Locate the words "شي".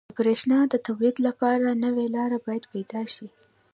3.13-3.27